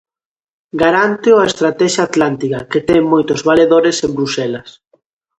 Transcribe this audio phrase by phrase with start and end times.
[0.81, 4.69] Garánteo a estratexia atlántica, que ten moitos valedores en Bruxelas.